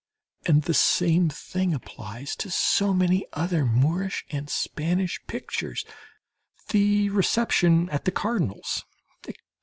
And 0.47 0.63
the 0.63 0.73
same 0.73 1.29
thing 1.29 1.75
applies 1.75 2.35
to 2.37 2.49
so 2.49 2.91
many 2.91 3.27
other 3.33 3.67
Moorish 3.67 4.25
and 4.31 4.49
Spanish 4.49 5.19
pictures, 5.27 5.85
"The 6.69 7.11
Reception 7.11 7.87
at 7.91 8.05
the 8.05 8.11
Cardinal's, 8.11 8.83
etc." 9.25 9.39